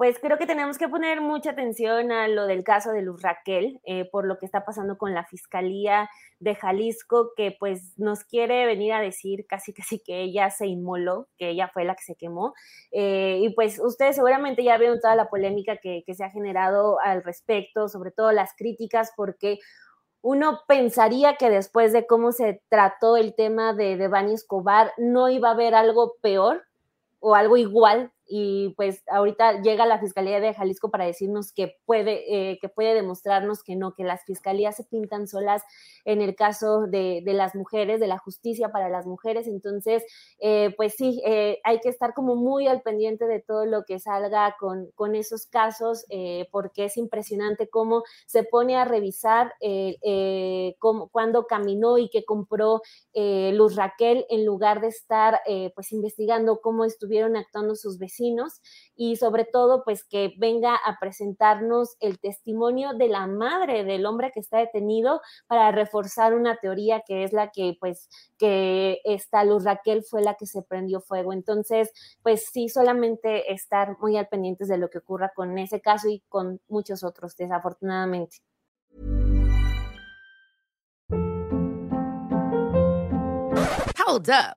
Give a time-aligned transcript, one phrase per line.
[0.00, 3.82] Pues creo que tenemos que poner mucha atención a lo del caso de Luz Raquel,
[3.84, 8.64] eh, por lo que está pasando con la Fiscalía de Jalisco, que pues nos quiere
[8.64, 12.14] venir a decir casi casi que ella se inmoló, que ella fue la que se
[12.14, 12.54] quemó.
[12.92, 16.98] Eh, y pues ustedes seguramente ya vieron toda la polémica que, que se ha generado
[17.00, 19.58] al respecto, sobre todo las críticas, porque
[20.22, 25.28] uno pensaría que después de cómo se trató el tema de, de Bani Escobar, no
[25.28, 26.64] iba a haber algo peor
[27.18, 32.52] o algo igual y pues ahorita llega la Fiscalía de Jalisco para decirnos que puede,
[32.52, 35.64] eh, que puede demostrarnos que no, que las fiscalías se pintan solas
[36.04, 39.48] en el caso de, de las mujeres, de la justicia para las mujeres.
[39.48, 40.04] Entonces,
[40.38, 43.98] eh, pues sí, eh, hay que estar como muy al pendiente de todo lo que
[43.98, 46.06] salga con, con esos casos,
[46.52, 49.52] porque es impresionante cómo se pone a revisar
[50.78, 52.82] cómo, cuándo caminó y qué compró
[53.14, 55.40] Luz Raquel en lugar de estar
[55.74, 57.98] pues investigando cómo estuvieron actuando sus
[58.96, 64.30] y sobre todo pues que venga a presentarnos el testimonio de la madre del hombre
[64.32, 68.08] que está detenido para reforzar una teoría que es la que pues
[68.38, 71.32] que esta Luz Raquel fue la que se prendió fuego.
[71.32, 71.90] Entonces
[72.22, 76.20] pues sí, solamente estar muy al pendientes de lo que ocurra con ese caso y
[76.28, 78.38] con muchos otros desafortunadamente.
[84.10, 84.56] Hold up.